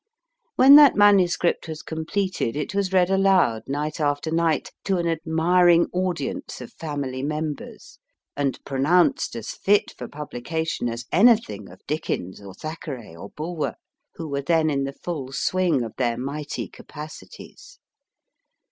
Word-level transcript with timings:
When 0.55 0.77
that 0.77 0.95
manuscript 0.95 1.67
was 1.67 1.83
completed, 1.83 2.55
it 2.55 2.73
was 2.73 2.91
read 2.91 3.11
aloud, 3.11 3.61
night 3.67 3.99
after 3.99 4.31
night, 4.31 4.71
to 4.85 4.97
an 4.97 5.07
admiring 5.07 5.89
audience 5.93 6.59
of 6.59 6.73
family 6.73 7.21
members, 7.21 7.99
and 8.35 8.59
pronounced 8.65 9.35
as 9.35 9.51
fit 9.51 9.91
for 9.95 10.07
publication 10.07 10.89
as 10.89 11.05
anything 11.11 11.69
of 11.69 11.85
Dickens 11.85 12.41
or 12.41 12.55
Thackeray 12.55 13.15
or 13.15 13.29
Bulwer, 13.29 13.75
who 14.15 14.27
were 14.27 14.41
then 14.41 14.71
in 14.71 14.85
the 14.85 14.93
full 14.93 15.31
swing 15.33 15.83
of 15.83 15.93
their 15.97 16.17
mighty 16.17 16.67
capacities. 16.67 17.77